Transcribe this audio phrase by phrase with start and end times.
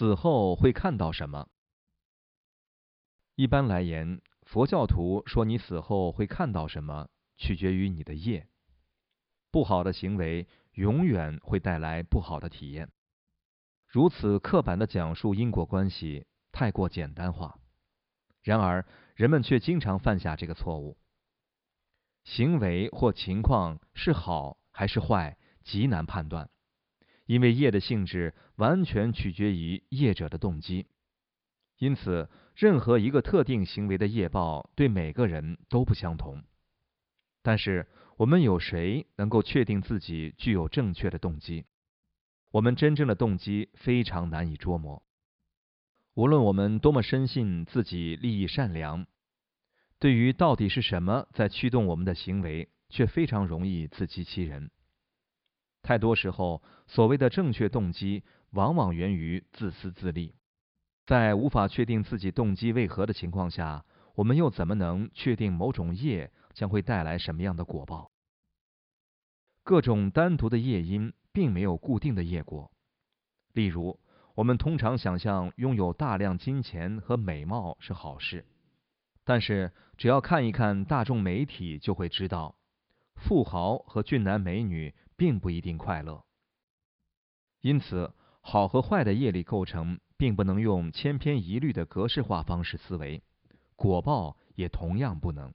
[0.00, 1.50] 死后会看到什么？
[3.34, 8.48] 一般来言，佛教徒说你死后会看到什么，取决于你的业。
[9.50, 12.90] 不好的行为永远会带来不好的体验。
[13.86, 17.58] 如此刻板的讲述因果关系，太过简单化。
[18.40, 20.96] 然而，人们却经常犯下这个错误。
[22.24, 26.48] 行为或情况是好还是坏，极难判断。
[27.30, 30.88] 因为业的性质完全取决于业者的动机，
[31.78, 36.42] 因此任何一个特定行为的业报对每个人都不相同。
[37.40, 41.66] 但是我们有谁能够确定自己具有正确的动机？
[42.50, 45.00] 我们真正的动机非常难以捉摸。
[46.14, 49.06] 无论我们多么深信自己利益善良，
[50.00, 54.72] 对于到底是什么在驱动我们的行为，却非常容易自欺欺人。
[55.82, 60.34] 太多时候，所谓的正确动机，往往源于自私自利。
[61.06, 68.10] 在无法确定自己动机为何的情况下，我们又怎么能确定某种业将会带来什么样的果报？
[69.64, 72.70] 各种单独的业因，并没有固定的业果。
[73.52, 73.98] 例如，
[74.34, 78.46] 我们通常想象拥有大量金钱和美貌是好事，
[79.24, 82.54] 但是只要看一看大众媒体，就会知道，
[83.16, 84.94] 富豪和俊男美女。
[85.20, 86.24] 并不一定快乐，
[87.60, 93.22] 因此好和坏的业力构成，并不能用千篇一律的格式化方式思维，
[93.76, 95.52] 果报也同样不能。